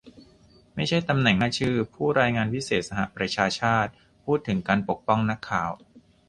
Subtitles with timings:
[0.75, 3.91] ไม่ใช่ตำแหน่งหน้าชื่อ ผู้รายงานพิเศษสหประชาชาติ
[4.25, 5.71] พูดถึงการปกป้องนักข่าว